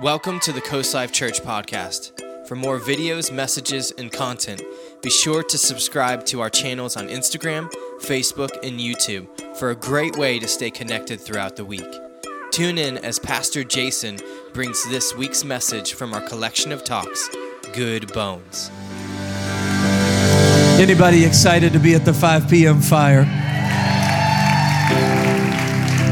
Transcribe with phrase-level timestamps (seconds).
[0.00, 2.12] Welcome to the Coast Life Church podcast.
[2.46, 4.62] For more videos, messages, and content,
[5.02, 7.68] be sure to subscribe to our channels on Instagram,
[8.00, 9.26] Facebook, and YouTube
[9.56, 11.92] for a great way to stay connected throughout the week.
[12.52, 14.20] Tune in as Pastor Jason
[14.52, 17.28] brings this week's message from our collection of talks,
[17.72, 18.70] Good Bones.
[20.78, 22.80] Anybody excited to be at the 5 p.m.
[22.80, 23.24] fire?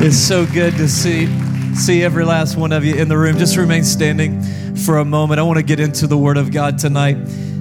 [0.02, 1.45] It's so good to see
[1.76, 3.36] see every last one of you in the room.
[3.36, 4.42] Just remain standing
[4.76, 5.38] for a moment.
[5.38, 7.16] I want to get into the Word of God tonight.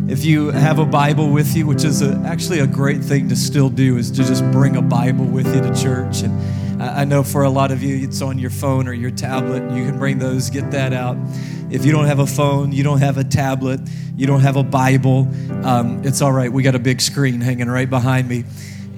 [0.08, 3.36] If you have a Bible with you, which is a, actually a great thing to
[3.36, 6.22] still do, is to just bring a Bible with you to church.
[6.22, 9.64] And I know for a lot of you, it's on your phone or your tablet.
[9.76, 11.18] You can bring those, get that out.
[11.70, 13.82] If you don't have a phone, you don't have a tablet,
[14.16, 15.27] you don't have a Bible,
[15.66, 16.52] um, it's all right.
[16.52, 18.46] We got a big screen hanging right behind me,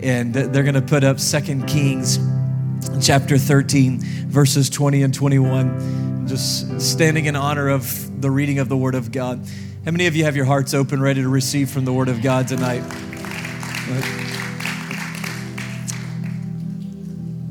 [0.02, 2.20] and they're going to put up Second Kings
[3.02, 6.27] chapter 13, verses 20 and 21.
[6.27, 9.40] Just standing in honor of the reading of the Word of God.
[9.85, 12.21] How many of you have your hearts open, ready to receive from the Word of
[12.21, 12.82] God tonight?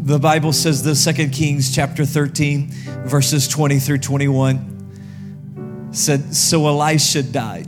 [0.00, 2.68] The Bible says this, 2 Kings chapter 13,
[3.06, 7.66] verses 20 through 21 said, So Elisha died.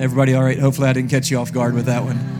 [0.00, 0.58] Everybody all right?
[0.58, 2.37] Hopefully I didn't catch you off guard with that one.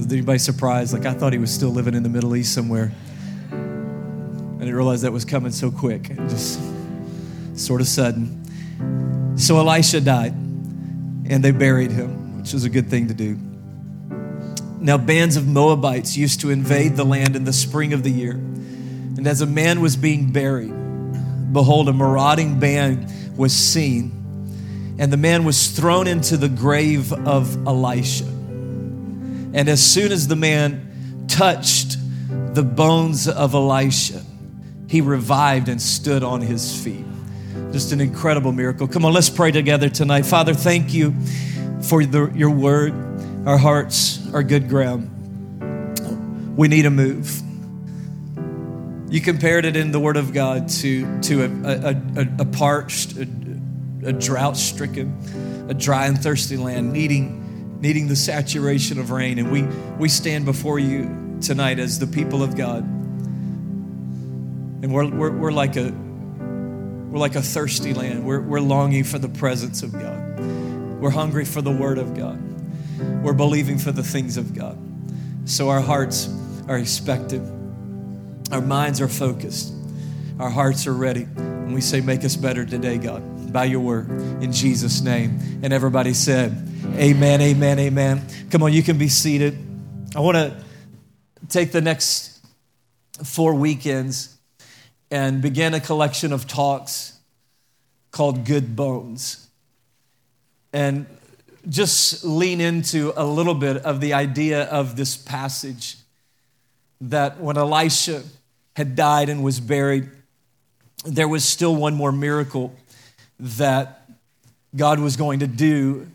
[0.00, 0.94] Was anybody surprised?
[0.94, 2.90] Like I thought he was still living in the Middle East somewhere.
[3.52, 6.58] I didn't realize that was coming so quick, just
[7.54, 9.36] sort of sudden.
[9.36, 13.38] So Elisha died, and they buried him, which was a good thing to do.
[14.80, 18.32] Now, bands of Moabites used to invade the land in the spring of the year.
[18.32, 20.72] And as a man was being buried,
[21.52, 27.66] behold, a marauding band was seen, and the man was thrown into the grave of
[27.66, 28.39] Elisha.
[29.52, 31.96] And as soon as the man touched
[32.54, 34.22] the bones of Elisha,
[34.88, 37.04] he revived and stood on his feet.
[37.72, 38.88] Just an incredible miracle.
[38.88, 40.26] Come on, let's pray together tonight.
[40.26, 41.14] Father, thank you
[41.82, 42.92] for the, your word.
[43.46, 45.08] Our hearts are good ground.
[46.56, 47.40] We need a move.
[49.10, 53.16] You compared it in the Word of God to, to a, a, a, a parched,
[53.16, 53.26] a,
[54.04, 57.40] a drought stricken, a dry and thirsty land needing
[57.80, 59.38] needing the saturation of rain.
[59.38, 59.62] And we,
[59.98, 62.82] we stand before you tonight as the people of God.
[64.82, 68.24] And we're, we're, we're, like, a, we're like a thirsty land.
[68.24, 70.38] We're, we're longing for the presence of God.
[71.00, 72.38] We're hungry for the Word of God.
[73.22, 74.78] We're believing for the things of God.
[75.46, 76.28] So our hearts
[76.68, 77.58] are expectant.
[78.52, 79.72] Our minds are focused.
[80.38, 81.22] Our hearts are ready.
[81.22, 84.10] And we say, Make us better today, God, by your word,
[84.42, 85.60] in Jesus' name.
[85.62, 88.26] And everybody said, Amen, amen, amen.
[88.50, 89.58] Come on, you can be seated.
[90.16, 90.56] I want to
[91.48, 92.44] take the next
[93.24, 94.36] four weekends
[95.10, 97.18] and begin a collection of talks
[98.10, 99.48] called Good Bones.
[100.72, 101.06] And
[101.68, 105.96] just lean into a little bit of the idea of this passage
[107.02, 108.22] that when Elisha
[108.74, 110.08] had died and was buried,
[111.04, 112.74] there was still one more miracle
[113.38, 114.08] that
[114.74, 116.06] God was going to do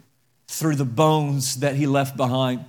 [0.48, 2.66] through the bones that he left behind.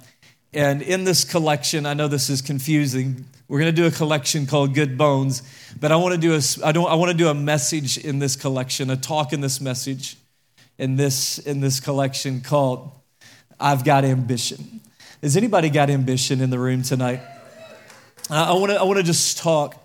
[0.53, 3.27] And in this collection, I know this is confusing.
[3.49, 5.43] We're going to do a collection called Good Bones,
[5.79, 8.19] but I want to do a I don't I want to do a message in
[8.19, 10.17] this collection, a talk in this message
[10.79, 12.91] in this in this collection called
[13.59, 14.81] I've got ambition.
[15.23, 17.21] Has anybody got ambition in the room tonight?
[18.29, 19.77] I want to I want to just talk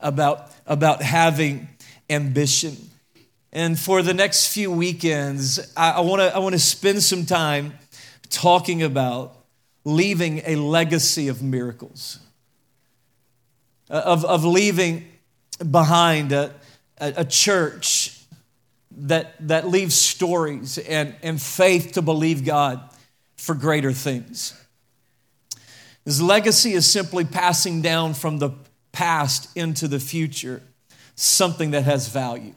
[0.00, 1.68] about about having
[2.10, 2.76] ambition.
[3.56, 7.72] And for the next few weekends, I, want to I want to spend some time
[8.28, 9.34] talking about
[9.82, 12.18] leaving a legacy of miracles,
[13.88, 15.06] of, of leaving
[15.70, 16.52] behind a,
[17.00, 18.20] a, a church
[18.94, 22.78] that, that leaves stories and, and faith to believe God
[23.38, 24.52] for greater things.
[26.04, 28.50] His legacy is simply passing down from the
[28.92, 30.62] past into the future
[31.14, 32.52] something that has value.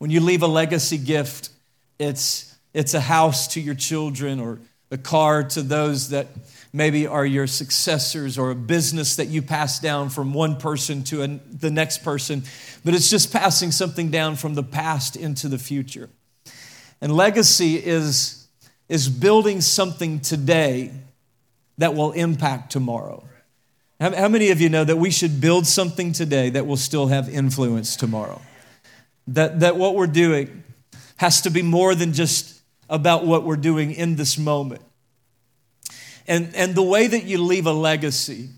[0.00, 1.50] When you leave a legacy gift,
[1.98, 4.58] it's, it's a house to your children or
[4.90, 6.26] a car to those that
[6.72, 11.20] maybe are your successors or a business that you pass down from one person to
[11.20, 12.44] an, the next person,
[12.82, 16.08] but it's just passing something down from the past into the future.
[17.02, 18.48] And legacy is,
[18.88, 20.92] is building something today
[21.76, 23.22] that will impact tomorrow.
[24.00, 27.08] How, how many of you know that we should build something today that will still
[27.08, 28.40] have influence tomorrow?
[29.30, 30.64] That, that what we're doing
[31.16, 34.82] has to be more than just about what we're doing in this moment.
[36.26, 38.48] And, and the way that you leave a legacy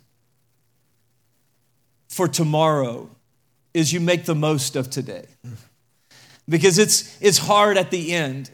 [2.09, 3.11] for tomorrow
[3.75, 5.27] is you make the most of today.
[6.49, 8.51] Because it's, it's hard at the end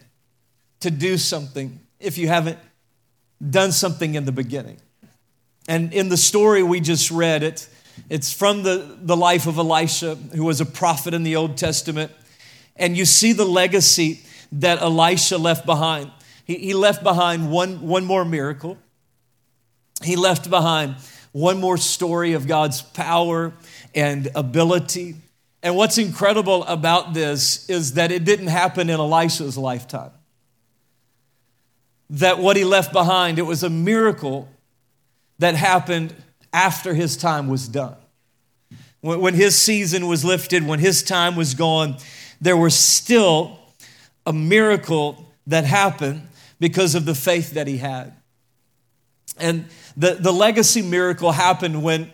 [0.81, 2.59] to do something if you haven't
[3.51, 4.79] done something in the beginning.
[5.69, 7.69] And in the story we just read, it,
[8.09, 12.13] it's from the, the life of Elisha, who was a prophet in the Old Testament.
[12.77, 14.21] And you see the legacy
[14.53, 16.11] that Elisha left behind.
[16.45, 18.79] He, he left behind one, one more miracle,
[20.03, 20.97] he left behind
[21.33, 23.53] one more story of God's power
[23.95, 25.17] and ability.
[25.63, 30.13] And what's incredible about this is that it didn't happen in Elisha's lifetime.
[32.11, 34.49] That what he left behind, it was a miracle
[35.39, 36.15] that happened
[36.53, 37.97] after his time was done.
[39.01, 41.97] When, his season was lifted, when his time was gone,
[42.41, 43.59] there was still
[44.27, 46.29] a miracle that happened
[46.59, 48.13] because of the faith that he had.
[49.39, 49.67] And
[49.97, 52.13] the, the legacy miracle happened when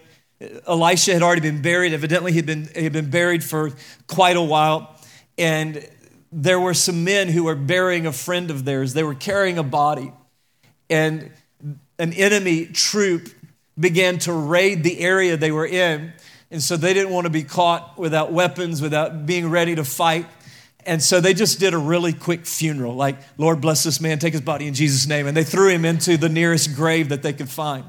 [0.67, 1.95] Elisha had already been buried.
[1.95, 3.73] Evidently, he'd been, he'd been buried for
[4.07, 4.95] quite a while.
[5.39, 5.89] And
[6.31, 8.93] there were some men who were burying a friend of theirs.
[8.93, 10.13] They were carrying a body.
[10.91, 11.31] And
[11.99, 13.29] an enemy troop
[13.79, 16.13] began to raid the area they were in.
[16.51, 20.27] And so they didn't want to be caught without weapons, without being ready to fight.
[20.87, 24.35] And so they just did a really quick funeral, like, Lord bless this man, take
[24.35, 25.27] his body in Jesus' name.
[25.27, 27.85] And they threw him into the nearest grave that they could find.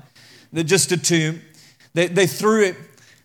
[0.54, 1.42] Just a tomb.
[1.94, 2.76] They, they threw it,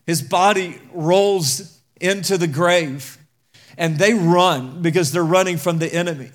[0.06, 3.18] his body rolls into the grave,
[3.78, 6.30] and they run because they're running from the enemy.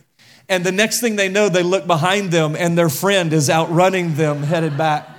[0.48, 4.16] And the next thing they know, they look behind them, and their friend is outrunning
[4.16, 5.10] them, headed back.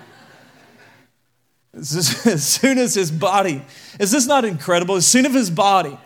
[1.77, 3.63] As soon as his body,
[4.01, 4.95] is this not incredible?
[4.97, 5.99] As soon as his body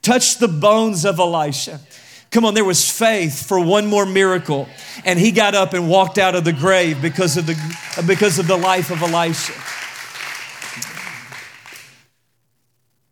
[0.00, 1.80] touched the bones of Elisha,
[2.30, 4.68] come on, there was faith for one more miracle.
[5.04, 7.56] And he got up and walked out of the grave because of the,
[8.06, 9.54] because of the life of Elisha.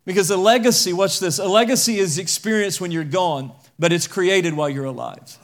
[0.05, 4.53] Because a legacy, watch this, a legacy is experienced when you're gone, but it's created
[4.53, 5.37] while you're alive.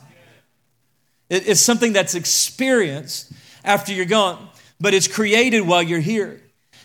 [1.30, 3.34] It's something that's experienced
[3.66, 4.48] after you're gone,
[4.80, 6.40] but it's created while you're here.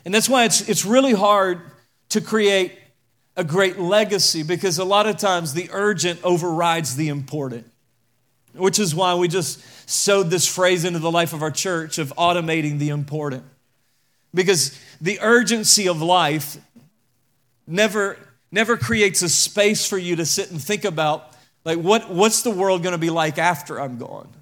[0.09, 1.61] And that's why it's, it's really hard
[2.09, 2.73] to create
[3.37, 7.71] a great legacy because a lot of times the urgent overrides the important,
[8.55, 12.15] which is why we just sewed this phrase into the life of our church of
[12.17, 13.45] automating the important.
[14.33, 16.57] Because the urgency of life
[17.67, 18.17] never,
[18.51, 21.35] never creates a space for you to sit and think about
[21.67, 24.33] like what, what's the world going to be like after i'm gone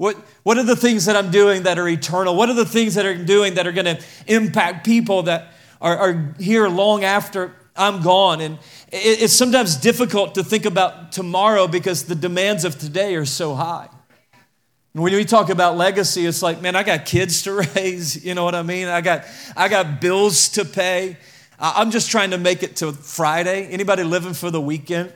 [0.00, 2.34] what, what are the things that I'm doing that are eternal?
[2.34, 5.94] What are the things that I'm doing that are going to impact people that are,
[5.94, 8.40] are, here long after I'm gone?
[8.40, 8.54] And
[8.90, 13.54] it, it's sometimes difficult to think about tomorrow because the demands of today are so
[13.54, 13.90] high.
[14.94, 18.24] And when we talk about legacy, it's like, man, I got kids to raise.
[18.24, 18.88] You know what I mean?
[18.88, 21.18] I got, I got bills to pay.
[21.58, 23.66] I'm just trying to make it to Friday.
[23.66, 25.12] Anybody living for the weekend?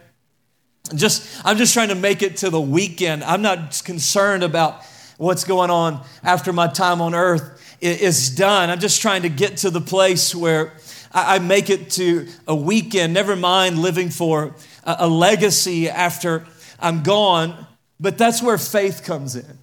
[0.93, 3.25] Just, I'm just trying to make it to the weekend.
[3.25, 4.85] I'm not concerned about
[5.17, 8.71] what's going on after my time on earth is done.
[8.71, 10.75] I'm just trying to get to the place where
[11.13, 14.55] I make it to a weekend, never mind living for
[14.85, 16.45] a legacy after
[16.79, 17.67] I'm gone.
[17.99, 19.59] But that's where faith comes in.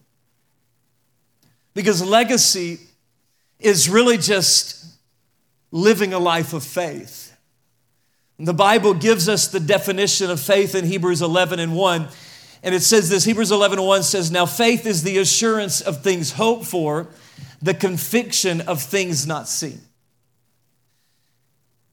[1.73, 2.79] Because legacy
[3.59, 4.85] is really just
[5.71, 7.30] living a life of faith.
[8.43, 12.07] The Bible gives us the definition of faith in Hebrews 11 and 1.
[12.63, 16.01] And it says this Hebrews 11 and 1 says, Now faith is the assurance of
[16.01, 17.07] things hoped for,
[17.61, 19.81] the conviction of things not seen.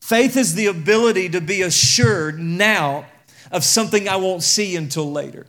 [0.00, 3.04] Faith is the ability to be assured now
[3.52, 5.46] of something I won't see until later.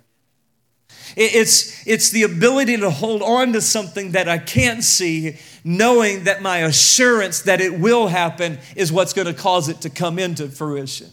[1.15, 5.37] It's, it's the ability to hold on to something that I can't see,
[5.69, 9.87] knowing that my assurance that it will happen is what's going to cause it to
[9.87, 11.07] come into fruition.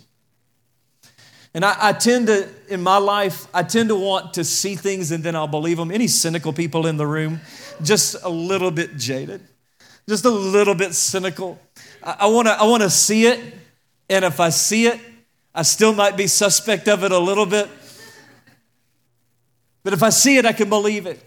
[1.53, 5.13] And I, I, tend to, in my life, I tend to want to see things
[5.13, 5.91] and then I'll believe them.
[5.91, 7.43] Any cynical people in the room?
[7.83, 9.43] Just a little bit jaded,
[10.09, 11.61] just a little bit cynical.
[12.03, 13.39] I, I want to I wanna see it,
[14.09, 14.99] and if I see it,
[15.55, 17.69] I still might be suspect of it a little bit.
[19.83, 21.23] But if I see it, I can believe it.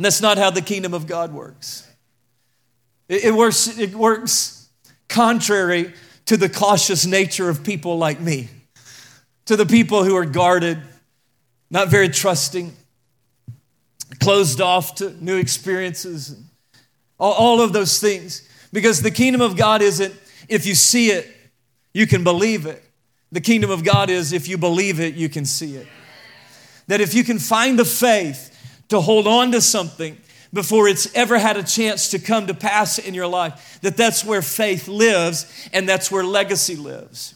[0.00, 1.86] And that's not how the kingdom of God works.
[3.06, 4.70] It, it works, it works
[5.10, 5.92] contrary
[6.24, 8.48] to the cautious nature of people like me,
[9.44, 10.78] to the people who are guarded,
[11.68, 12.72] not very trusting,
[14.20, 16.34] closed off to new experiences,
[17.18, 18.48] all, all of those things.
[18.72, 20.14] Because the kingdom of God isn't
[20.48, 21.28] if you see it,
[21.92, 22.82] you can believe it.
[23.32, 25.86] The kingdom of God is if you believe it, you can see it
[26.90, 28.49] that if you can find the faith
[28.90, 30.16] to hold on to something
[30.52, 34.24] before it's ever had a chance to come to pass in your life, that that's
[34.24, 37.34] where faith lives and that's where legacy lives.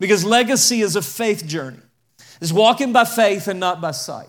[0.00, 1.78] Because legacy is a faith journey.
[2.40, 4.28] It's walking by faith and not by sight.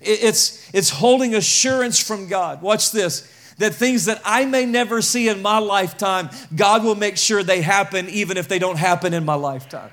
[0.00, 2.62] It's, it's holding assurance from God.
[2.62, 7.16] Watch this that things that I may never see in my lifetime, God will make
[7.16, 9.90] sure they happen even if they don't happen in my lifetime.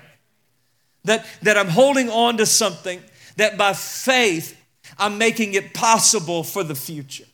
[1.05, 3.01] That, that I'm holding on to something
[3.37, 4.59] that by faith
[4.97, 7.25] I'm making it possible for the future.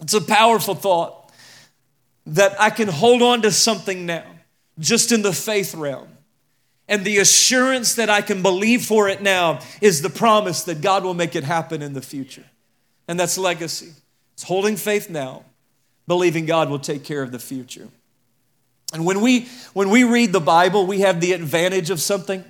[0.00, 1.32] It's a powerful thought
[2.26, 4.24] that I can hold on to something now,
[4.78, 6.08] just in the faith realm.
[6.88, 11.04] And the assurance that I can believe for it now is the promise that God
[11.04, 12.44] will make it happen in the future.
[13.08, 13.92] And that's legacy.
[14.34, 15.44] It's holding faith now,
[16.06, 17.88] believing God will take care of the future.
[18.92, 22.44] And when we when we read the Bible, we have the advantage of something,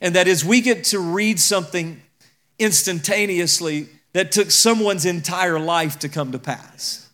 [0.00, 2.00] and that is we get to read something
[2.60, 7.08] instantaneously that took someone's entire life to come to pass.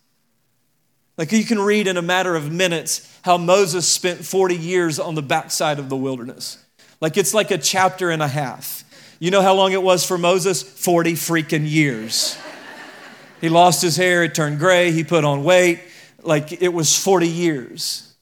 [1.17, 5.15] Like you can read in a matter of minutes how Moses spent 40 years on
[5.15, 6.63] the backside of the wilderness.
[7.01, 8.83] Like it's like a chapter and a half.
[9.19, 10.61] You know how long it was for Moses?
[10.61, 12.37] 40 freaking years.
[13.41, 15.81] He lost his hair, it turned gray, he put on weight.
[16.21, 18.15] Like it was 40 years.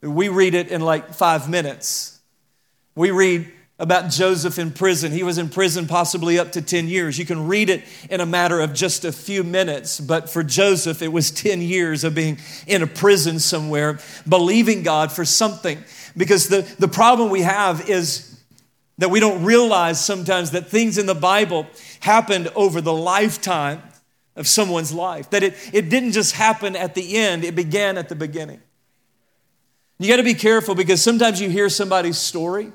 [0.00, 2.20] We read it in like five minutes.
[2.94, 5.12] We read about Joseph in prison.
[5.12, 7.18] He was in prison possibly up to 10 years.
[7.18, 11.02] You can read it in a matter of just a few minutes, but for Joseph,
[11.02, 13.98] it was 10 years of being in a prison somewhere,
[14.28, 15.82] believing God for something.
[16.16, 18.40] Because the, the problem we have is
[18.98, 21.66] that we don't realize sometimes that things in the Bible
[22.00, 23.82] happened over the lifetime
[24.36, 28.08] of someone's life, that it, it didn't just happen at the end, it began at
[28.08, 28.60] the beginning.
[29.98, 32.72] You got to be careful because sometimes you hear somebody's story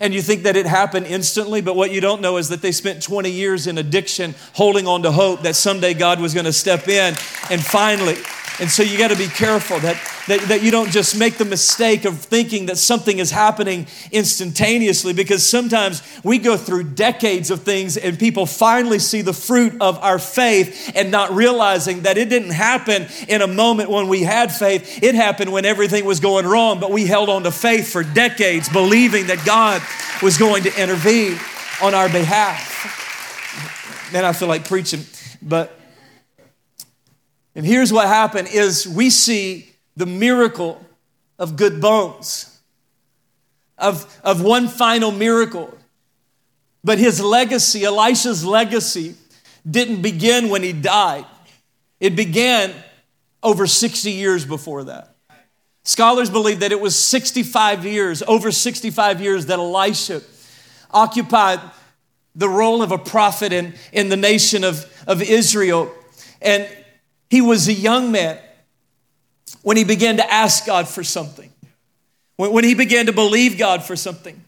[0.00, 2.72] and you think that it happened instantly, but what you don't know is that they
[2.72, 6.52] spent 20 years in addiction holding on to hope that someday God was going to
[6.52, 7.14] step in
[7.50, 8.16] and finally.
[8.60, 9.96] And so you got to be careful that,
[10.26, 15.12] that, that you don't just make the mistake of thinking that something is happening instantaneously
[15.12, 19.96] because sometimes we go through decades of things and people finally see the fruit of
[19.98, 24.50] our faith and not realizing that it didn't happen in a moment when we had
[24.50, 25.04] faith.
[25.04, 28.68] It happened when everything was going wrong, but we held on to faith for decades,
[28.68, 29.80] believing that God
[30.20, 31.38] was going to intervene
[31.80, 32.74] on our behalf.
[34.12, 35.04] Man, I feel like preaching,
[35.40, 35.77] but
[37.58, 40.80] and here's what happened is we see the miracle
[41.40, 42.56] of good bones,
[43.76, 45.76] of, of one final miracle.
[46.84, 49.16] But his legacy, Elisha's legacy,
[49.68, 51.26] didn't begin when he died.
[51.98, 52.72] It began
[53.42, 55.16] over 60 years before that.
[55.82, 60.22] Scholars believe that it was 65 years, over 65 years, that Elisha
[60.92, 61.58] occupied
[62.36, 65.92] the role of a prophet in, in the nation of, of Israel.
[66.40, 66.68] And
[67.30, 68.38] he was a young man
[69.62, 71.52] when he began to ask God for something,
[72.36, 74.42] when, he began to believe God for something.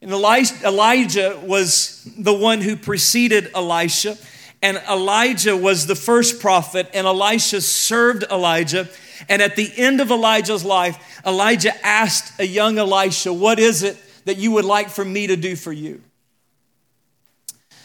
[0.00, 4.16] And Elijah was the one who preceded Elisha,
[4.60, 8.88] and Elijah was the first prophet, and Elisha served Elijah.
[9.28, 13.96] And at the end of Elijah's life, Elijah asked a young Elisha, What is it
[14.24, 16.00] that you would like for me to do for you?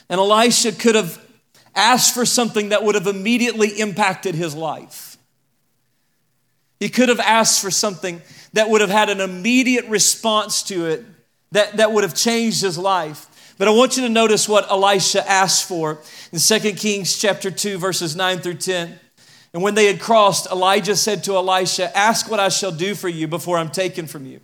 [0.09, 1.23] And Elisha could have
[1.77, 5.17] asked for something that would have immediately impacted his life.
[6.79, 8.21] He could have asked for something
[8.53, 11.05] that would have had an immediate response to it
[11.51, 13.27] that, that would have changed his life.
[13.57, 15.99] But I want you to notice what Elisha asked for
[16.31, 18.99] in 2 Kings chapter 2 verses 9 through 10.
[19.53, 23.09] And when they had crossed, Elijah said to Elisha, "Ask what I shall do for
[23.09, 24.41] you before I'm taken from you."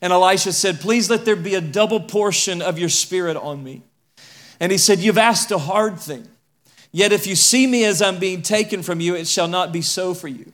[0.00, 3.82] And Elisha said, "Please let there be a double portion of your spirit on me."
[4.60, 6.28] And he said, "You've asked a hard thing."
[6.94, 9.82] Yet if you see me as I'm being taken from you, it shall not be
[9.82, 10.52] so for you.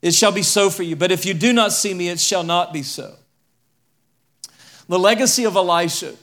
[0.00, 0.96] It shall be so for you.
[0.96, 3.14] But if you do not see me, it shall not be so.
[4.88, 6.14] The legacy of Elisha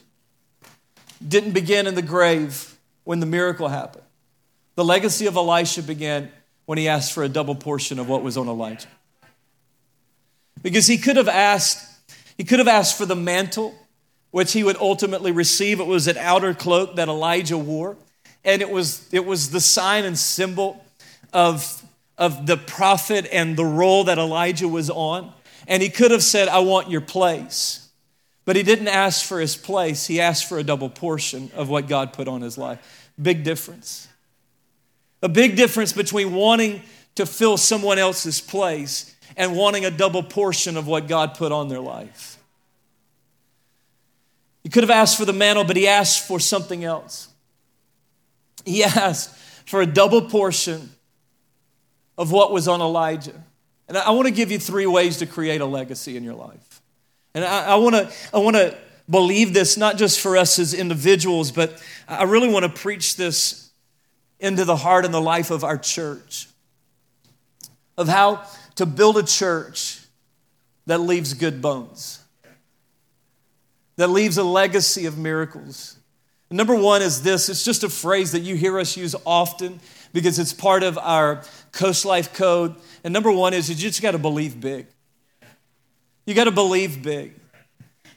[1.25, 4.05] didn't begin in the grave when the miracle happened.
[4.73, 6.31] The legacy of Elisha began
[6.65, 8.87] when he asked for a double portion of what was on Elijah.
[10.63, 11.77] Because he could have asked,
[12.37, 13.75] he could have asked for the mantle,
[14.31, 15.79] which he would ultimately receive.
[15.79, 17.97] It was an outer cloak that Elijah wore
[18.43, 20.83] and it was it was the sign and symbol
[21.33, 21.83] of
[22.17, 25.31] of the prophet and the role that Elijah was on.
[25.67, 27.89] And he could have said I want your place.
[28.45, 30.07] But he didn't ask for his place.
[30.07, 33.11] He asked for a double portion of what God put on his life.
[33.21, 34.07] Big difference.
[35.21, 36.81] A big difference between wanting
[37.15, 41.69] to fill someone else's place and wanting a double portion of what God put on
[41.69, 42.37] their life.
[44.63, 47.30] He could have asked for the mantle but he asked for something else
[48.65, 50.89] he asked for a double portion
[52.17, 53.43] of what was on Elijah.
[53.87, 56.35] And I, I want to give you three ways to create a legacy in your
[56.35, 56.81] life.
[57.33, 58.77] And I, want to I want to
[59.09, 63.69] believe this not just for us as individuals, but I really want to preach this
[64.39, 66.47] into the heart and the life of our church
[67.97, 68.43] of how
[68.75, 69.99] to build a church
[70.87, 72.19] that leaves good bones,
[73.97, 75.97] that leaves a legacy of miracles.
[76.51, 79.79] Number one is this it's just a phrase that you hear us use often
[80.13, 82.75] because it's part of our Coast Life code.
[83.03, 84.87] And number one is you just got to believe big.
[86.25, 87.33] You got to believe big.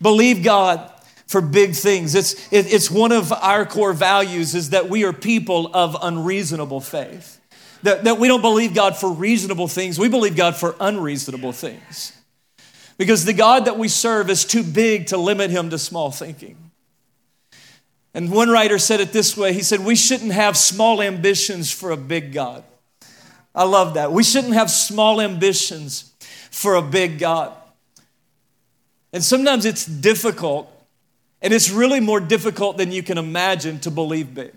[0.02, 0.90] Believe God
[1.26, 2.14] for big things.
[2.14, 6.80] It's, it, it's one of our core values is that we are people of unreasonable
[6.80, 7.40] faith.
[7.84, 12.12] That, that we don't believe God for reasonable things, we believe God for unreasonable things.
[12.96, 16.56] Because the God that we serve is too big to limit him to small thinking.
[18.14, 21.90] And one writer said it this way he said, We shouldn't have small ambitions for
[21.90, 22.62] a big God.
[23.54, 24.12] I love that.
[24.12, 26.12] We shouldn't have small ambitions
[26.50, 27.52] for a big God.
[29.12, 30.68] And sometimes it's difficult,
[31.40, 34.52] and it's really more difficult than you can imagine to believe big.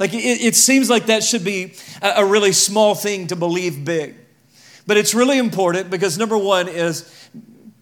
[0.00, 3.84] Like it, it seems like that should be a, a really small thing to believe
[3.84, 4.16] big.
[4.86, 7.02] But it's really important because number one is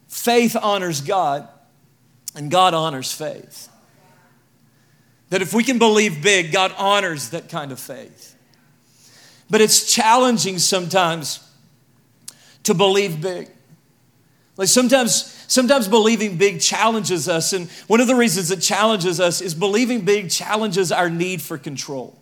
[0.09, 1.49] faith honors God,
[2.35, 3.70] and God honors faith.
[5.31, 8.37] That if we can believe big, God honors that kind of faith.
[9.49, 11.41] But it's challenging sometimes
[12.65, 13.49] to believe big.
[14.57, 17.53] Like sometimes, sometimes believing big challenges us.
[17.53, 21.59] And one of the reasons it challenges us is believing big challenges our need for
[21.59, 22.21] control.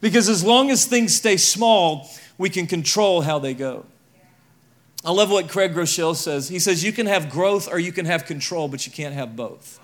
[0.00, 3.84] Because as long as things stay small, we can control how they go.
[5.04, 6.48] I love what Craig Groeschel says.
[6.48, 9.34] He says, You can have growth or you can have control, but you can't have
[9.34, 9.80] both.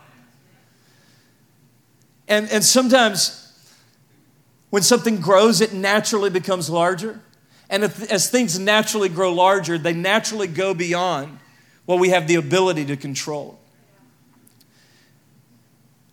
[2.29, 3.41] And, and sometimes
[4.71, 7.21] when something grows, it naturally becomes larger.
[7.71, 11.39] And if, as things naturally grow larger, they naturally go beyond
[11.87, 13.59] what we have the ability to control.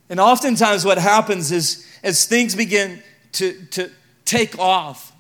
[0.10, 3.02] And oftentimes, what happens is as things begin
[3.34, 3.90] to, to
[4.26, 5.14] take off,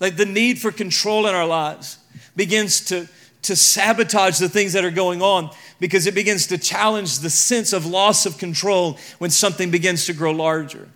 [0.00, 1.98] like the need for control in our lives
[2.34, 3.08] begins to,
[3.46, 7.72] to sabotage the things that are going on because it begins to challenge the sense
[7.72, 10.88] of loss of control when something begins to grow larger.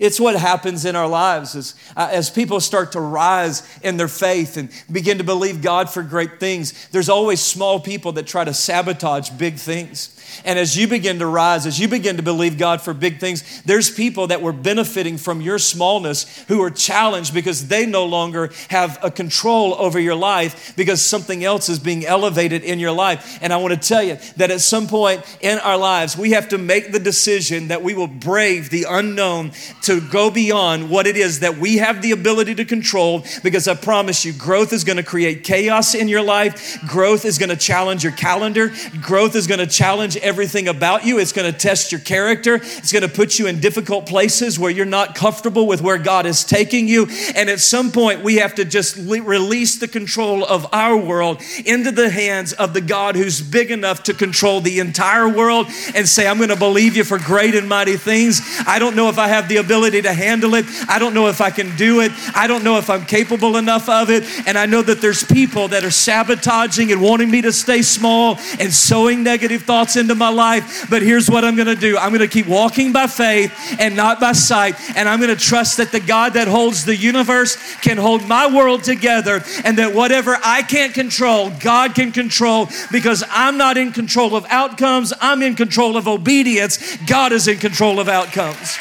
[0.00, 4.08] It's what happens in our lives as, uh, as people start to rise in their
[4.08, 6.88] faith and begin to believe God for great things.
[6.88, 10.14] There's always small people that try to sabotage big things.
[10.44, 13.62] And as you begin to rise, as you begin to believe God for big things,
[13.62, 18.50] there's people that were benefiting from your smallness who are challenged because they no longer
[18.70, 23.38] have a control over your life because something else is being elevated in your life.
[23.40, 26.48] And I want to tell you that at some point in our lives, we have
[26.48, 31.16] to make the decision that we will brave the unknown to go beyond what it
[31.16, 34.96] is that we have the ability to control because I promise you, growth is going
[34.96, 36.78] to create chaos in your life.
[36.86, 38.72] Growth is going to challenge your calendar.
[39.00, 41.18] Growth is going to challenge everything about you.
[41.18, 42.56] It's going to test your character.
[42.56, 46.26] It's going to put you in difficult places where you're not comfortable with where God
[46.26, 47.06] is taking you.
[47.34, 51.42] And at some point, we have to just le- release the control of our world
[51.64, 56.08] into the hands of the God who's big enough to control the entire world and
[56.08, 58.40] say, I'm going to believe you for great and mighty things.
[58.66, 60.64] I don't know if I have the ability to handle it.
[60.88, 62.12] I don't know if I can do it.
[62.34, 64.24] I don't know if I'm capable enough of it.
[64.46, 68.38] And I know that there's people that are sabotaging and wanting me to stay small
[68.58, 70.88] and sowing negative thoughts into my life.
[70.88, 73.94] But here's what I'm going to do I'm going to keep walking by faith and
[73.94, 74.76] not by sight.
[74.96, 78.52] And I'm going to trust that the God that holds the universe can hold my
[78.52, 83.92] world together and that whatever I can't control, God can control because I'm not in
[83.92, 85.12] control of outcomes.
[85.20, 86.96] I'm in control of obedience.
[87.06, 88.78] God is in control of outcomes.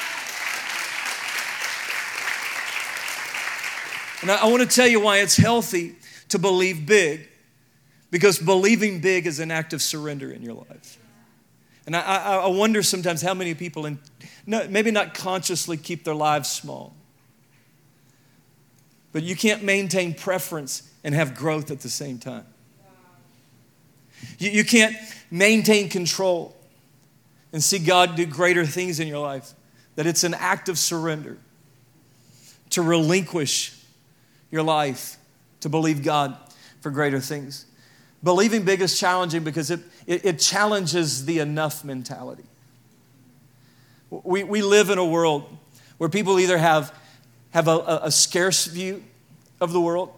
[4.21, 5.95] And I, I want to tell you why it's healthy
[6.29, 7.27] to believe big
[8.11, 10.96] because believing big is an act of surrender in your life.
[11.87, 13.97] And I, I, wonder sometimes how many people, in,
[14.45, 16.93] no, maybe not consciously, keep their lives small.
[19.13, 22.45] But you can't maintain preference and have growth at the same time.
[24.37, 24.97] You, you can't
[25.31, 26.57] maintain control
[27.53, 29.53] and see God do greater things in your life.
[29.95, 31.37] That it's an act of surrender
[32.71, 33.73] to relinquish
[34.51, 35.15] your life
[35.61, 36.35] to believe God
[36.81, 37.65] for greater things.
[38.27, 42.43] Believing big is challenging because it, it, it challenges the enough mentality.
[44.09, 45.45] We, we live in a world
[45.97, 46.93] where people either have,
[47.51, 49.01] have a, a, scarce view
[49.61, 50.11] of the world,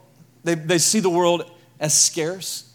[0.43, 2.73] they, they see the world as scarce,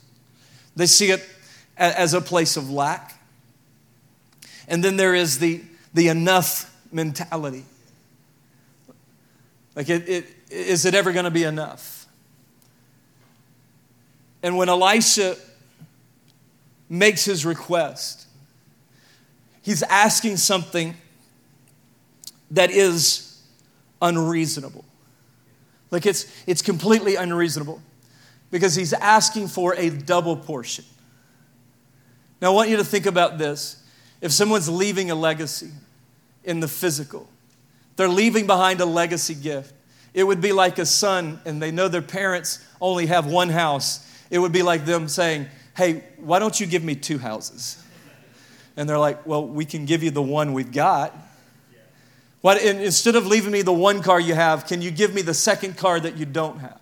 [0.76, 1.28] they see it
[1.76, 3.20] as a place of lack.
[4.68, 5.62] And then there is the,
[5.94, 7.64] the enough mentality.
[9.74, 11.93] Like, it, it, is it ever going to be enough?
[14.44, 15.36] And when Elisha
[16.90, 18.26] makes his request,
[19.62, 20.94] he's asking something
[22.50, 23.40] that is
[24.02, 24.84] unreasonable.
[25.90, 27.80] Like it's, it's completely unreasonable
[28.50, 30.84] because he's asking for a double portion.
[32.42, 33.82] Now, I want you to think about this.
[34.20, 35.70] If someone's leaving a legacy
[36.44, 37.30] in the physical,
[37.96, 39.72] they're leaving behind a legacy gift.
[40.12, 44.06] It would be like a son, and they know their parents only have one house.
[44.34, 47.80] It would be like them saying, Hey, why don't you give me two houses?
[48.76, 51.16] And they're like, Well, we can give you the one we've got.
[52.40, 55.34] What, instead of leaving me the one car you have, can you give me the
[55.34, 56.80] second car that you don't have?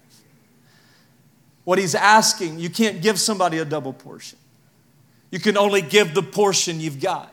[1.64, 4.38] What he's asking, you can't give somebody a double portion.
[5.30, 7.31] You can only give the portion you've got.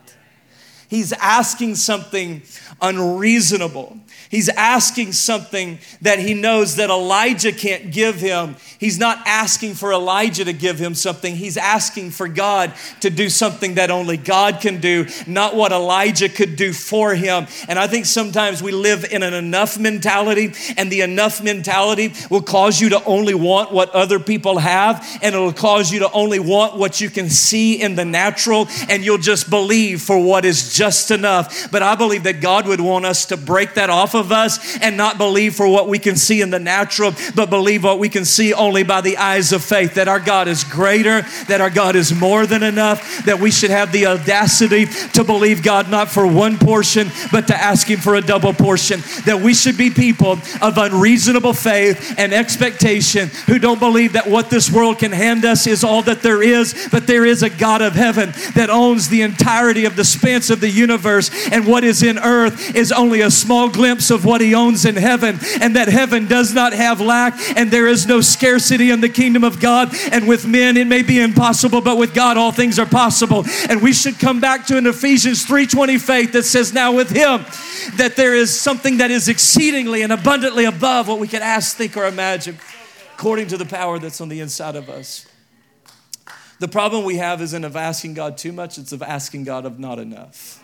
[0.89, 2.41] He's asking something
[2.81, 3.97] unreasonable.
[4.29, 8.55] He's asking something that he knows that Elijah can't give him.
[8.77, 11.35] He's not asking for Elijah to give him something.
[11.35, 16.29] He's asking for God to do something that only God can do, not what Elijah
[16.29, 17.47] could do for him.
[17.67, 22.43] And I think sometimes we live in an enough mentality, and the enough mentality will
[22.43, 26.39] cause you to only want what other people have, and it'll cause you to only
[26.39, 30.75] want what you can see in the natural, and you'll just believe for what is
[30.79, 31.69] just enough.
[31.71, 34.95] But I believe that God would want us to break that off of us and
[34.95, 38.23] not believe for what we can see in the natural, but believe what we can
[38.23, 41.97] see only by the eyes of faith that our God is greater, that our God
[41.97, 46.25] is more than enough, that we should have the audacity to believe God not for
[46.25, 50.37] one portion, but to ask Him for a double portion, that we should be people
[50.61, 55.67] of unreasonable faith and expectation who don't believe that what this world can hand us
[55.67, 59.23] is all that there is, but there is a God of heaven that owns the
[59.23, 63.31] entirety of the spans of the universe, and what is in earth is only a
[63.31, 67.33] small glimpse of what he owns in heaven, and that heaven does not have lack,
[67.57, 69.93] and there is no scarcity in the kingdom of God.
[70.11, 73.45] And with men, it may be impossible, but with God, all things are possible.
[73.69, 77.45] And we should come back to an Ephesians 3:20 faith that says, Now with him,
[77.97, 81.95] that there is something that is exceedingly and abundantly above what we can ask, think,
[81.97, 82.57] or imagine,
[83.13, 85.28] according to the power that's on the inside of us.
[86.59, 89.79] The problem we have isn't of asking God too much, it's of asking God of
[89.79, 90.61] not enough.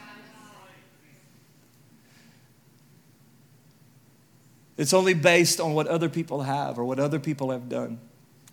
[4.78, 7.98] It's only based on what other people have or what other people have done.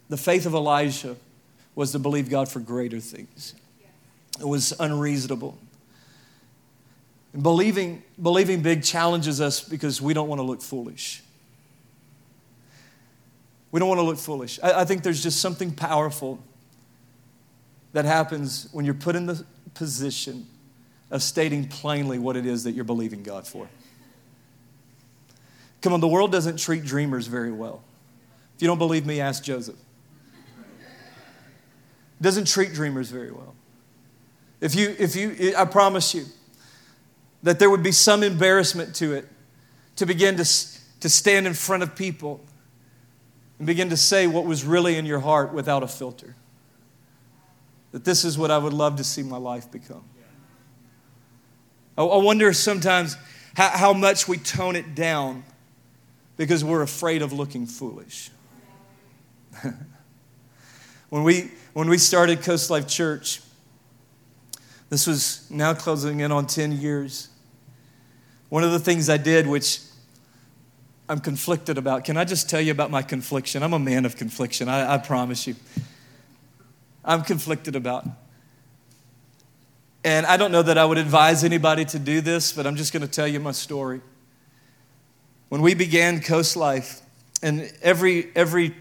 [0.09, 1.17] The faith of Elijah
[1.75, 3.55] was to believe God for greater things.
[4.39, 5.59] It was unreasonable.
[7.33, 11.23] And believing, believing big challenges us because we don't want to look foolish.
[13.73, 14.61] We don't want to look foolish.
[14.63, 16.39] I, I think there's just something powerful
[17.93, 20.47] that happens when you're put in the position
[21.11, 23.69] of stating plainly what it is that you're believing God for.
[25.83, 27.83] Come on, the world doesn't treat dreamers very well.
[28.57, 29.77] If you don't believe me, ask Joseph.
[32.21, 33.55] Doesn't treat dreamers very well.
[34.61, 36.25] If you, if you, I promise you
[37.43, 39.29] that there would be some embarrassment to it
[39.97, 40.45] to begin to,
[41.01, 42.41] to stand in front of people
[43.59, 46.37] and begin to say what was really in your heart without a filter.
[47.93, 50.05] That this is what I would love to see my life become.
[51.97, 53.17] I, wonder sometimes
[53.55, 55.45] how, how much we tone it down
[56.39, 58.31] because we're afraid of looking foolish.
[61.11, 63.43] when, we, when we started Coast Life Church,
[64.89, 67.29] this was now closing in on 10 years.
[68.49, 69.81] One of the things I did, which
[71.09, 73.63] I'm conflicted about, can I just tell you about my confliction?
[73.63, 75.57] I'm a man of confliction, I, I promise you.
[77.05, 78.07] I'm conflicted about.
[80.05, 82.93] And I don't know that I would advise anybody to do this, but I'm just
[82.93, 84.01] going to tell you my story
[85.53, 87.03] when we began Coast Life,
[87.43, 88.75] and every, every,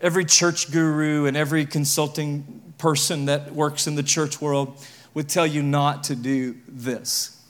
[0.00, 4.84] every church guru and every consulting person that works in the church world
[5.14, 7.40] would tell you not to do this.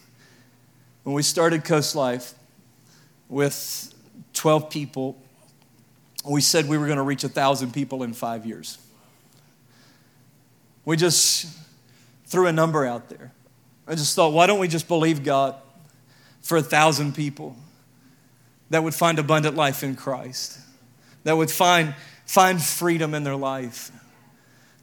[1.05, 2.35] When we started Coast Life
[3.31, 3.95] with
[4.35, 5.17] 12 people,
[6.29, 8.77] we said we were going to reach 1,000 people in five years.
[10.85, 11.47] We just
[12.27, 13.33] threw a number out there.
[13.87, 15.55] I just thought, why don't we just believe God
[16.41, 17.57] for a thousand people?
[18.73, 20.59] that would find abundant life in Christ,
[21.25, 23.93] that would find, find freedom in their life,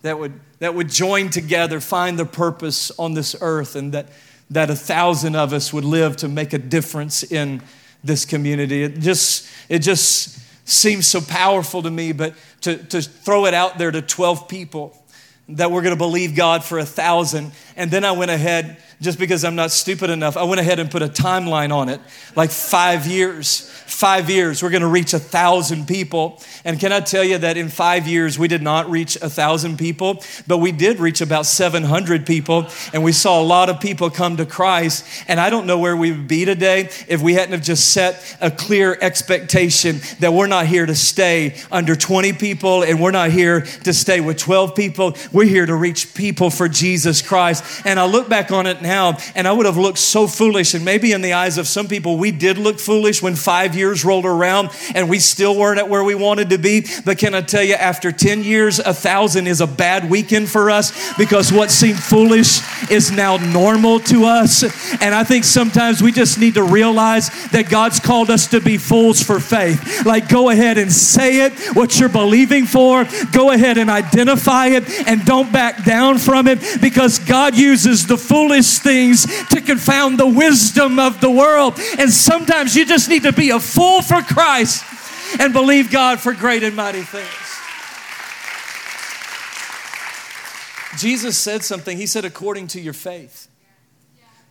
[0.04, 4.10] that would, that would join together, find their purpose on this earth, and that,
[4.52, 7.64] that a thousand of us would live to make a difference in
[8.04, 8.84] this community.
[8.84, 13.80] It just, it just seems so powerful to me, but to, to throw it out
[13.80, 14.96] there to 12 people
[15.50, 17.52] that we're going to believe God for a thousand.
[17.76, 20.92] And then I went ahead, just because I'm not stupid enough, I went ahead and
[20.92, 22.02] put a timeline on it,
[22.36, 23.70] like five years.
[23.90, 26.42] Five years, we're to reach a thousand people.
[26.64, 29.78] And can I tell you that in five years, we did not reach a thousand
[29.78, 32.68] people, but we did reach about 700 people.
[32.94, 35.06] And we saw a lot of people come to Christ.
[35.28, 38.38] And I don't know where we would be today if we hadn't have just set
[38.40, 43.32] a clear expectation that we're not here to stay under 20 people and we're not
[43.32, 45.18] here to stay with 12 people.
[45.34, 47.82] We're here to reach people for Jesus Christ.
[47.86, 50.74] And I look back on it now, and I would have looked so foolish.
[50.74, 54.04] And maybe in the eyes of some people, we did look foolish when five years
[54.04, 56.86] rolled around and we still weren't at where we wanted to be.
[57.06, 60.70] But can I tell you, after 10 years, a thousand is a bad weekend for
[60.70, 64.64] us because what seemed foolish is now normal to us.
[65.02, 68.78] And I think sometimes we just need to realize that God's called us to be
[68.78, 70.06] fools for faith.
[70.06, 73.06] Like, go ahead and say it, what you're believing for.
[73.32, 78.18] Go ahead and identify it, and don't back down from it because God uses the
[78.18, 81.80] foolish things to confound the wisdom of the world.
[81.98, 84.84] And sometimes you just need to be a fool for Christ
[85.40, 87.28] and believe God for great and mighty things.
[91.00, 91.98] Jesus said something.
[91.98, 93.48] He said, according to your faith.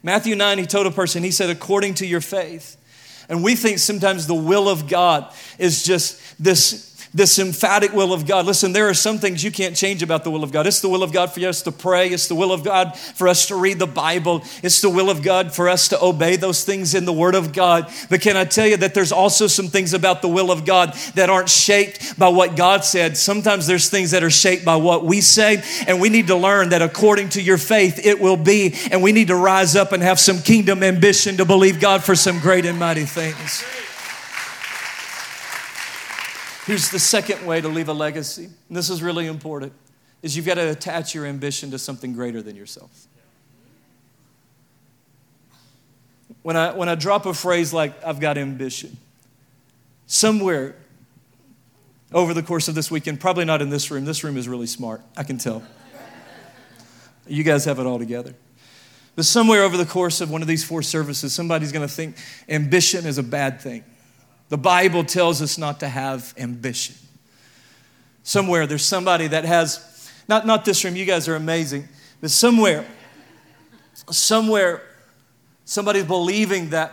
[0.02, 2.76] Matthew 9, he told a person, he said, according to your faith.
[3.28, 8.26] And we think sometimes the will of God is just this this emphatic will of
[8.26, 8.46] God.
[8.46, 10.66] Listen, there are some things you can't change about the will of God.
[10.66, 13.28] It's the will of God for us to pray, it's the will of God for
[13.28, 16.64] us to read the Bible, it's the will of God for us to obey those
[16.64, 17.90] things in the Word of God.
[18.10, 20.94] But can I tell you that there's also some things about the will of God
[21.14, 23.16] that aren't shaped by what God said?
[23.16, 26.70] Sometimes there's things that are shaped by what we say, and we need to learn
[26.70, 28.74] that according to your faith, it will be.
[28.90, 32.14] And we need to rise up and have some kingdom ambition to believe God for
[32.14, 33.64] some great and mighty things.
[36.68, 39.72] Here's the second way to leave a legacy, and this is really important,
[40.20, 43.07] is you've got to attach your ambition to something greater than yourself.
[46.42, 48.98] When I, when I drop a phrase like, I've got ambition,
[50.07, 50.76] somewhere
[52.12, 54.66] over the course of this weekend, probably not in this room, this room is really
[54.66, 55.62] smart, I can tell.
[57.26, 58.35] You guys have it all together.
[59.16, 62.16] But somewhere over the course of one of these four services, somebody's going to think
[62.46, 63.85] ambition is a bad thing.
[64.48, 66.94] The Bible tells us not to have ambition.
[68.22, 71.88] Somewhere there's somebody that has, not, not this room, you guys are amazing,
[72.20, 72.87] but somewhere,
[74.11, 74.82] somewhere,
[75.64, 76.92] somebody's believing that,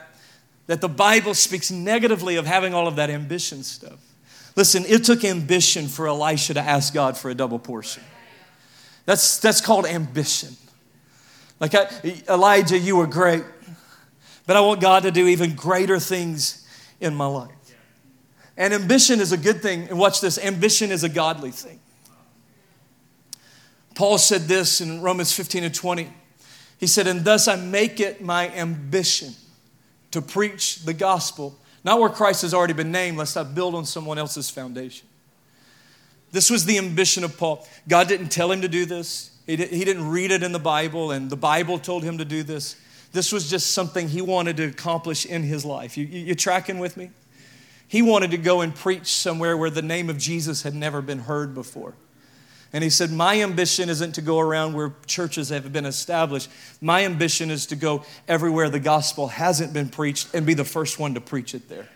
[0.67, 3.99] that the Bible speaks negatively of having all of that ambition stuff.
[4.55, 8.03] Listen, it took ambition for Elisha to ask God for a double portion.
[9.05, 10.55] That's, that's called ambition.
[11.59, 11.87] Like, I,
[12.29, 13.43] Elijah, you were great,
[14.45, 16.64] but I want God to do even greater things
[16.99, 17.51] in my life.
[18.57, 19.87] And ambition is a good thing.
[19.89, 21.79] And watch this ambition is a godly thing.
[23.95, 26.09] Paul said this in Romans 15 and 20.
[26.77, 29.33] He said, And thus I make it my ambition
[30.11, 33.85] to preach the gospel, not where Christ has already been named, lest I build on
[33.85, 35.07] someone else's foundation.
[36.31, 37.65] This was the ambition of Paul.
[37.87, 41.11] God didn't tell him to do this, he, he didn't read it in the Bible,
[41.11, 42.75] and the Bible told him to do this.
[43.15, 45.95] This was just something he wanted to accomplish in his life.
[45.95, 47.11] You, you, you tracking with me?
[47.87, 51.19] He wanted to go and preach somewhere where the name of Jesus had never been
[51.19, 51.93] heard before.
[52.73, 56.49] And he said, My ambition isn't to go around where churches have been established.
[56.81, 60.99] My ambition is to go everywhere the gospel hasn't been preached and be the first
[60.99, 61.87] one to preach it there.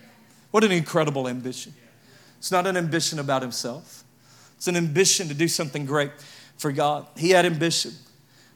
[0.52, 1.74] What an incredible ambition.
[2.38, 4.06] It's not an ambition about himself,
[4.56, 6.12] it's an ambition to do something great
[6.56, 7.08] for God.
[7.18, 7.92] He had ambition.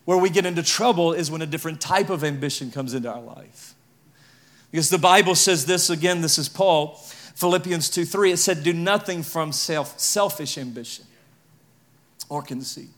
[0.06, 3.22] Where we get into trouble is when a different type of ambition comes into our
[3.22, 3.74] life.
[4.72, 6.96] Because the Bible says this again, this is Paul,
[7.36, 11.06] Philippians 2 3, it said, Do nothing from self, selfish ambition
[12.28, 12.90] or conceit.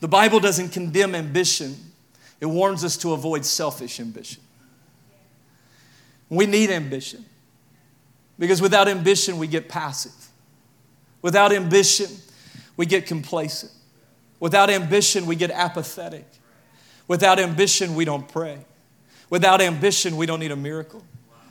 [0.00, 1.76] The Bible doesn't condemn ambition,
[2.40, 4.42] it warns us to avoid selfish ambition.
[6.28, 7.24] We need ambition
[8.38, 10.12] because without ambition, we get passive.
[11.22, 12.08] Without ambition,
[12.76, 13.72] we get complacent.
[14.40, 16.26] Without ambition, we get apathetic.
[17.06, 18.58] Without ambition, we don't pray.
[19.28, 21.04] Without ambition, we don't need a miracle.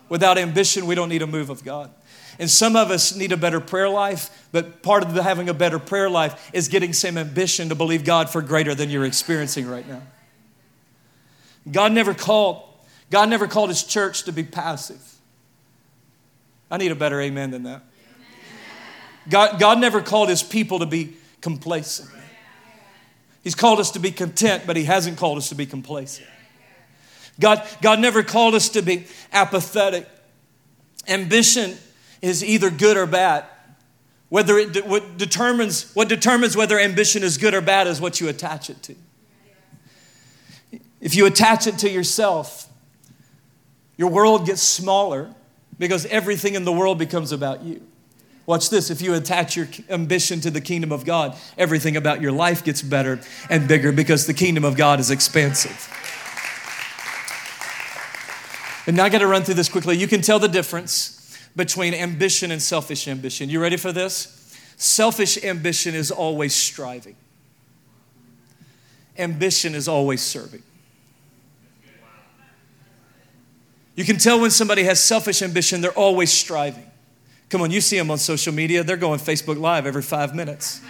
[0.10, 1.92] Without ambition, we don't need a move of God.
[2.40, 5.78] And some of us need a better prayer life, but part of having a better
[5.78, 9.88] prayer life is getting some ambition to believe God for greater than you're experiencing right
[9.88, 10.02] now.
[11.70, 12.64] God never called,
[13.12, 15.02] God never called his church to be passive.
[16.72, 17.84] I need a better amen than that.
[19.30, 22.10] God, God never called his people to be complacent.
[23.44, 26.28] He's called us to be content, but He hasn't called us to be complacent.
[27.40, 30.08] God, God never called us to be apathetic.
[31.08, 31.78] Ambition
[32.22, 33.46] is either good or bad.
[34.28, 38.20] Whether it de- what determines what determines whether ambition is good or bad is what
[38.20, 38.96] you attach it to.
[41.02, 42.68] If you attach it to yourself,
[43.98, 45.34] your world gets smaller
[45.80, 47.82] because everything in the world becomes about you.
[48.50, 52.32] Watch this if you attach your ambition to the kingdom of God, everything about your
[52.32, 55.88] life gets better and bigger because the kingdom of God is expansive.
[58.88, 59.98] And now I got to run through this quickly.
[59.98, 63.52] You can tell the difference between ambition and selfish ambition.
[63.52, 64.58] You ready for this?
[64.78, 67.18] Selfish ambition is always striving,
[69.16, 70.64] ambition is always serving.
[73.94, 76.89] You can tell when somebody has selfish ambition, they're always striving.
[77.50, 80.82] Come on, you see them on social media, they're going Facebook Live every five minutes.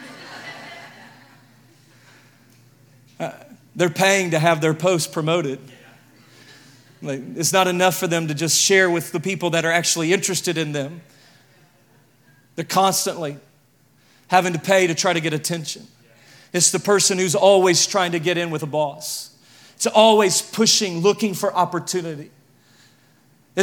[3.18, 3.32] Uh,
[3.76, 5.60] they're paying to have their post promoted.
[7.02, 10.12] Like, it's not enough for them to just share with the people that are actually
[10.12, 11.02] interested in them.
[12.56, 13.38] They're constantly
[14.28, 15.88] having to pay to try to get attention.
[16.52, 19.38] It's the person who's always trying to get in with a boss.
[19.76, 22.32] It's always pushing, looking for opportunity.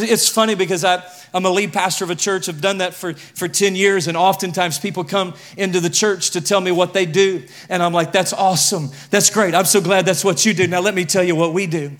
[0.02, 2.48] It's funny because I, am a lead pastor of a church.
[2.48, 6.40] I've done that for, for 10 years, and oftentimes people come into the church to
[6.40, 7.42] tell me what they do.
[7.68, 8.90] And I'm like, that's awesome.
[9.11, 9.54] That's great.
[9.54, 10.66] I'm so glad that's what you do.
[10.66, 11.92] Now, let me tell you what we do.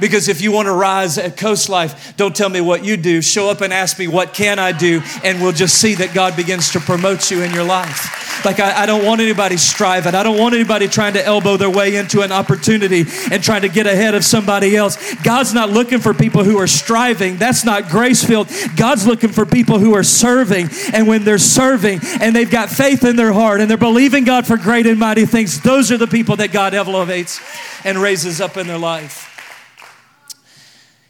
[0.00, 3.20] Because if you want to rise at Coast Life, don't tell me what you do.
[3.22, 5.02] Show up and ask me, what can I do?
[5.24, 8.44] And we'll just see that God begins to promote you in your life.
[8.44, 10.14] Like, I, I don't want anybody striving.
[10.14, 13.68] I don't want anybody trying to elbow their way into an opportunity and trying to
[13.68, 15.14] get ahead of somebody else.
[15.22, 17.36] God's not looking for people who are striving.
[17.36, 18.48] That's not grace filled.
[18.76, 20.68] God's looking for people who are serving.
[20.92, 24.46] And when they're serving and they've got faith in their heart and they're believing God
[24.46, 27.40] for great and mighty things, those are the people that God elevates
[27.84, 29.27] and raises up in their life.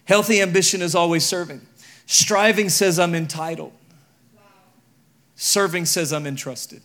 [0.08, 1.60] Healthy ambition is always serving.
[2.06, 3.72] Striving says I'm entitled.
[5.36, 6.80] Serving says I'm entrusted.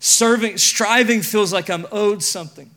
[0.00, 2.72] Serving, striving feels like I'm owed something.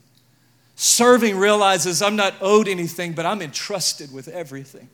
[0.76, 4.88] Serving realizes I'm not owed anything, but I'm entrusted with everything.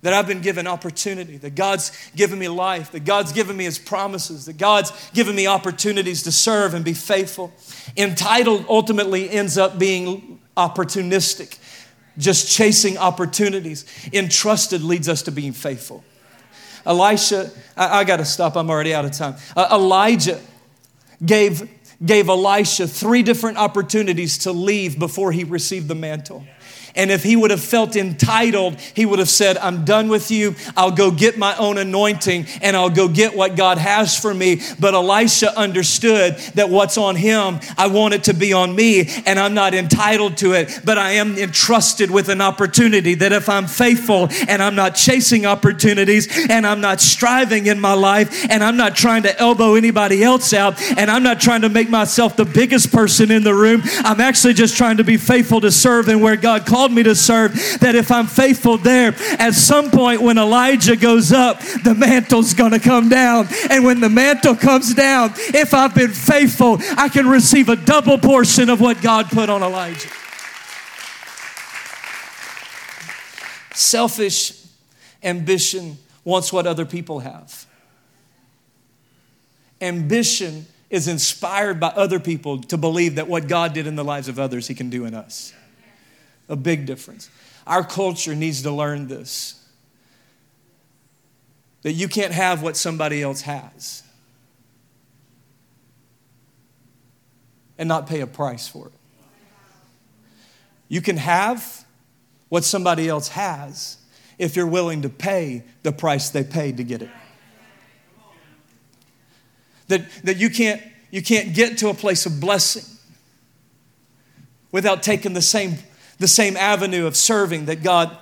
[0.00, 3.78] That I've been given opportunity, that God's given me life, that God's given me His
[3.78, 7.52] promises, that God's given me opportunities to serve and be faithful.
[7.98, 11.58] Entitled ultimately ends up being opportunistic,
[12.18, 13.86] just chasing opportunities.
[14.12, 16.04] Entrusted leads us to being faithful.
[16.84, 19.36] Elisha, I, I got to stop, I'm already out of time.
[19.56, 20.40] Uh, Elijah
[21.24, 21.68] gave,
[22.04, 26.44] gave Elisha three different opportunities to leave before he received the mantle.
[26.94, 30.54] And if he would have felt entitled, he would have said, I'm done with you.
[30.76, 34.60] I'll go get my own anointing and I'll go get what God has for me.
[34.78, 39.38] But Elisha understood that what's on him, I want it to be on me, and
[39.38, 43.66] I'm not entitled to it, but I am entrusted with an opportunity that if I'm
[43.66, 48.76] faithful and I'm not chasing opportunities and I'm not striving in my life and I'm
[48.76, 52.44] not trying to elbow anybody else out and I'm not trying to make myself the
[52.44, 56.22] biggest person in the room, I'm actually just trying to be faithful to serve and
[56.22, 60.22] where God called called me to serve, that if I'm faithful there, at some point
[60.22, 63.48] when Elijah goes up, the mantle's going to come down.
[63.68, 68.16] And when the mantle comes down, if I've been faithful, I can receive a double
[68.16, 70.08] portion of what God put on Elijah.
[73.74, 74.52] Selfish
[75.24, 77.66] ambition wants what other people have.
[79.80, 84.28] Ambition is inspired by other people to believe that what God did in the lives
[84.28, 85.52] of others, He can do in us
[86.48, 87.30] a big difference.
[87.66, 89.54] Our culture needs to learn this
[91.82, 94.02] that you can't have what somebody else has
[97.78, 98.92] and not pay a price for it.
[100.88, 101.84] You can have
[102.48, 103.98] what somebody else has
[104.38, 107.10] if you're willing to pay the price they paid to get it.
[109.88, 112.84] That, that you, can't, you can't get to a place of blessing
[114.72, 115.76] without taking the same
[116.18, 118.16] the same avenue of serving that God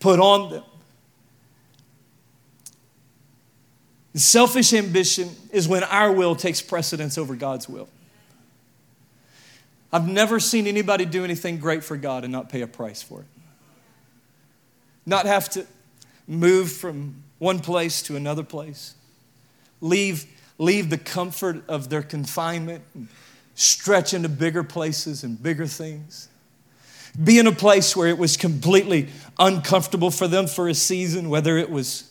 [0.00, 0.62] put on them.
[4.14, 7.88] Selfish ambition is when our will takes precedence over God's will.
[9.92, 13.20] I've never seen anybody do anything great for God and not pay a price for
[13.20, 13.26] it.
[15.04, 15.66] Not have to
[16.28, 18.94] move from one place to another place,
[19.80, 20.26] leave,
[20.58, 23.08] leave the comfort of their confinement, and
[23.54, 26.28] stretch into bigger places and bigger things
[27.22, 29.08] be in a place where it was completely
[29.38, 32.10] uncomfortable for them for a season, whether it was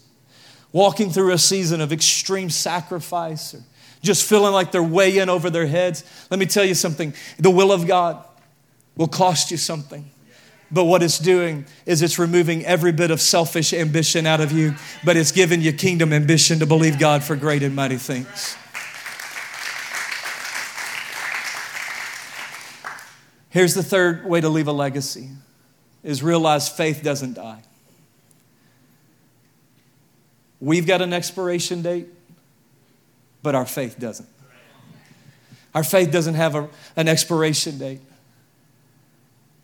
[0.72, 3.64] walking through a season of extreme sacrifice or
[4.02, 6.04] just feeling like they're way in over their heads.
[6.30, 8.24] Let me tell you something the will of God
[8.96, 10.10] will cost you something.
[10.72, 14.74] But what it's doing is it's removing every bit of selfish ambition out of you,
[15.06, 18.58] but it's giving you kingdom ambition to believe God for great and mighty things.
[23.54, 25.30] Here's the third way to leave a legacy
[26.02, 27.62] is realize faith doesn't die.
[30.60, 32.08] We've got an expiration date,
[33.44, 34.28] but our faith doesn't.
[35.76, 38.02] Our faith doesn't have a, an expiration date.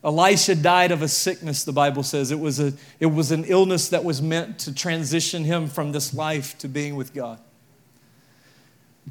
[0.04, 2.30] Elisha died of a sickness, the Bible says.
[2.30, 6.14] It was, a, it was an illness that was meant to transition him from this
[6.14, 7.40] life to being with God.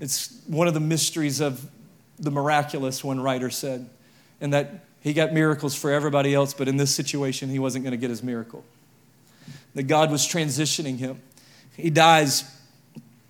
[0.00, 1.68] It's one of the mysteries of
[2.16, 3.90] the miraculous, one writer said,
[4.40, 7.92] and that he got miracles for everybody else, but in this situation, he wasn't going
[7.92, 8.64] to get his miracle.
[9.74, 11.22] That God was transitioning him.
[11.76, 12.44] He dies,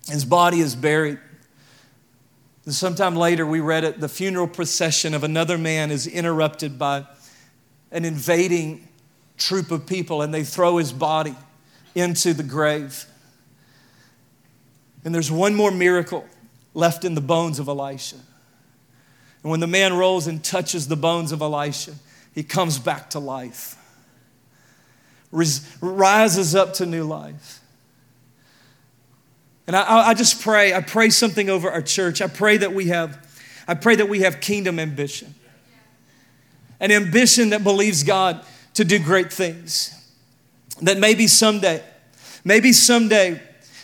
[0.07, 1.19] his body is buried.
[2.65, 7.05] And sometime later, we read it the funeral procession of another man is interrupted by
[7.91, 8.87] an invading
[9.37, 11.35] troop of people and they throw his body
[11.95, 13.05] into the grave.
[15.03, 16.27] And there's one more miracle
[16.73, 18.17] left in the bones of Elisha.
[19.43, 21.93] And when the man rolls and touches the bones of Elisha,
[22.33, 23.75] he comes back to life,
[25.31, 27.61] rises up to new life.
[29.67, 32.21] And I, I just pray, I pray something over our church.
[32.21, 33.25] I pray that we have,
[33.67, 35.35] I pray that we have kingdom ambition
[36.79, 38.43] an ambition that believes God
[38.75, 39.95] to do great things.
[40.81, 41.83] That maybe someday,
[42.43, 43.41] maybe someday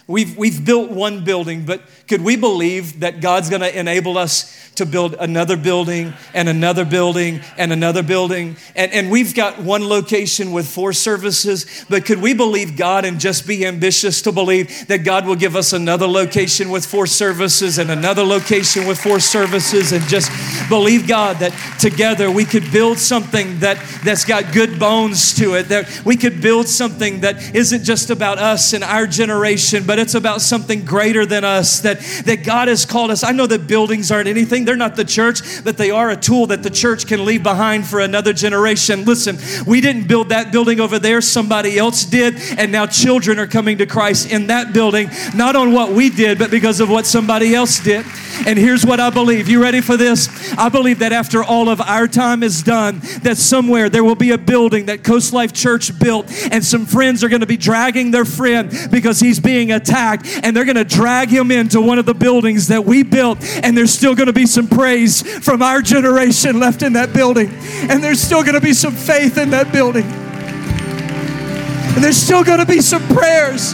[0.08, 4.86] we've, we've built one building, but could we believe that God's gonna enable us to
[4.86, 8.58] build another building and another building and another building.
[8.76, 13.20] And, and we've got one location with four services, but could we believe God and
[13.20, 17.78] just be ambitious to believe that God will give us another location with four services
[17.78, 20.30] and another location with four services and just
[20.70, 25.70] believe God that together we could build something that, that's got good bones to it,
[25.70, 30.16] that we could build something that isn't just about us and our generation, but it's
[30.16, 33.24] about something greater than us, that, that God has called us.
[33.24, 36.48] I know that buildings aren't anything they're not the church, but they are a tool
[36.48, 39.06] that the church can leave behind for another generation.
[39.06, 43.48] Listen, we didn't build that building over there, somebody else did, and now children are
[43.48, 47.06] coming to Christ in that building, not on what we did, but because of what
[47.06, 48.06] somebody else did.
[48.46, 49.48] And here's what I believe.
[49.48, 50.30] You ready for this?
[50.58, 54.32] I believe that after all of our time is done, that somewhere there will be
[54.32, 58.12] a building that Coast Life Church built, and some friends are going to be dragging
[58.12, 62.06] their friend because he's being attacked, and they're going to drag him into one of
[62.06, 65.82] the buildings that we built, and there's still going to be some praise from our
[65.82, 67.50] generation left in that building,
[67.90, 70.06] and there's still going to be some faith in that building,
[71.96, 73.74] and there's still going to be some prayers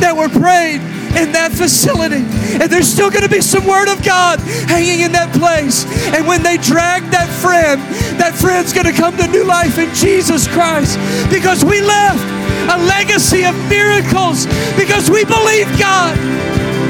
[0.00, 0.80] that were prayed
[1.16, 2.26] in that facility.
[2.60, 5.86] And there's still going to be some Word of God hanging in that place.
[6.14, 7.80] And when they drag that friend,
[8.18, 10.98] that friend's going to come to new life in Jesus Christ
[11.30, 12.24] because we left
[12.70, 14.46] a legacy of miracles
[14.76, 16.16] because we believe God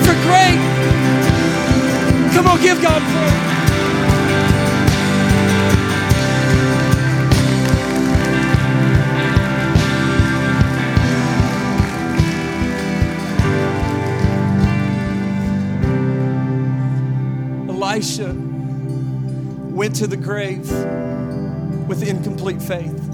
[0.06, 0.60] for great.
[2.34, 3.43] Come on, give God praise.
[17.94, 18.34] Elisha
[19.72, 20.68] went to the grave
[21.86, 23.08] with incomplete faith,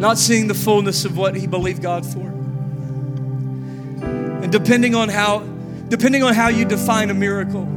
[0.00, 2.26] not seeing the fullness of what he believed God for.
[4.42, 5.46] And depending on how
[5.86, 7.68] depending on how you define a miracle,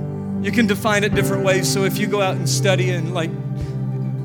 [0.41, 1.71] you can define it different ways.
[1.71, 3.29] So if you go out and study and like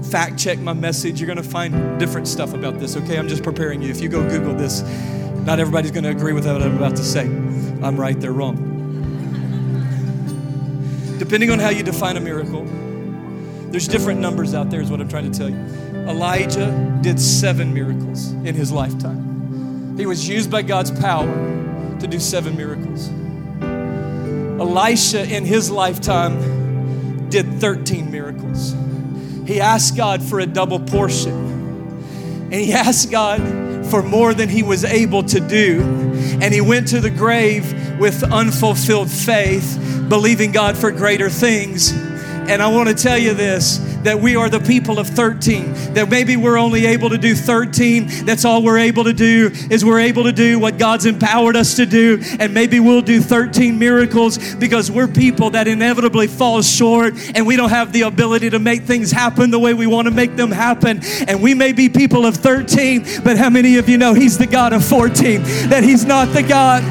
[0.07, 3.19] fact check my message, you're going to find different stuff about this, okay?
[3.19, 3.91] I'm just preparing you.
[3.91, 4.81] If you go Google this,
[5.45, 7.27] not everybody's going to agree with what I'm about to say.
[7.27, 8.72] I'm right, they're wrong
[11.23, 12.65] depending on how you define a miracle,
[13.71, 15.57] there's different numbers out there, is what I'm trying to tell you.
[16.11, 19.97] Elijah did seven miracles in his lifetime.
[19.97, 21.33] He was used by God's power
[22.01, 23.09] to do seven miracles.
[24.61, 28.75] Elisha, in his lifetime, did 13 miracles.
[29.47, 34.65] He asked God for a double portion, and he asked God for more than he
[34.65, 35.83] was able to do.
[36.43, 37.73] And he went to the grave
[38.03, 39.79] with unfulfilled faith
[40.09, 41.93] believing God for greater things.
[41.93, 45.95] And I want to tell you this that we are the people of 13.
[45.95, 48.25] That maybe we're only able to do 13.
[48.25, 51.77] That's all we're able to do is we're able to do what God's empowered us
[51.77, 52.21] to do.
[52.41, 57.55] And maybe we'll do 13 miracles because we're people that inevitably fall short and we
[57.55, 60.51] don't have the ability to make things happen the way we want to make them
[60.51, 61.01] happen.
[61.29, 64.49] And we may be people of 13, but how many of you know He's the
[64.49, 65.41] God of 14?
[65.69, 66.83] That He's not the God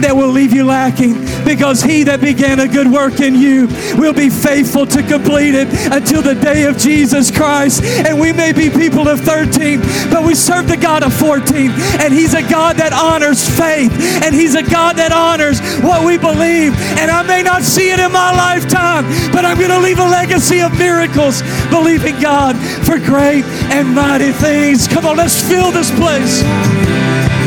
[0.00, 4.12] that will leave you lacking because he that began a good work in you will
[4.12, 7.82] be faithful to complete it until the day of Jesus Christ.
[7.82, 9.80] And we may be people of 13,
[10.10, 11.70] but we serve the God of 14.
[12.00, 13.92] And he's a God that honors faith.
[14.24, 16.74] And he's a God that honors what we believe.
[16.98, 20.08] And I may not see it in my lifetime, but I'm going to leave a
[20.08, 24.88] legacy of miracles, believing God for great and mighty things.
[24.88, 27.39] Come on, let's fill this place.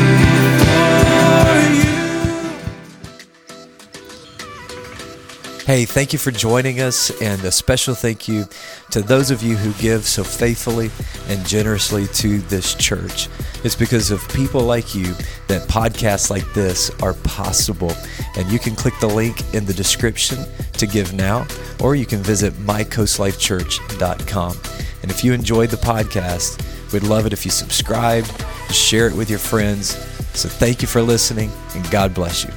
[5.66, 8.44] Hey, thank you for joining us, and a special thank you
[8.90, 10.90] to those of you who give so faithfully
[11.26, 13.30] and generously to this church.
[13.64, 15.14] It's because of people like you
[15.48, 17.94] that podcasts like this are possible.
[18.36, 20.44] And you can click the link in the description
[20.74, 21.46] to give now,
[21.82, 24.56] or you can visit mycoastlifechurch.com.
[25.00, 28.30] And if you enjoyed the podcast, we'd love it if you subscribed,
[28.70, 29.96] share it with your friends.
[30.38, 32.50] So thank you for listening, and God bless you.